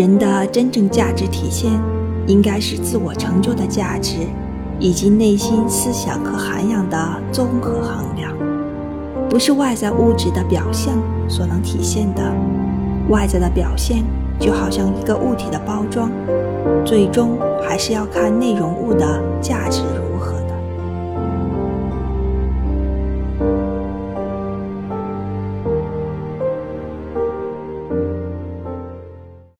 [0.00, 1.70] 人的真正价值体现
[2.26, 4.16] 应该是自我成就的价值
[4.78, 8.32] 以及内心思想和涵养的综合衡量。
[9.28, 10.94] 不是外在物质的表象
[11.28, 12.34] 所能体现的
[13.10, 14.02] 外在的表现
[14.38, 16.10] 就好像一个物体的包装
[16.82, 19.82] 最终还是要看内容物的价值